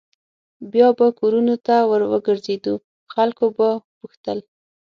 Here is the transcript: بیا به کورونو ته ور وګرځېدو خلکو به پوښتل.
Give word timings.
بیا 0.71 0.87
به 0.97 1.07
کورونو 1.19 1.55
ته 1.65 1.75
ور 1.89 2.01
وګرځېدو 2.11 2.73
خلکو 3.13 3.45
به 3.57 3.69
پوښتل. 3.97 4.37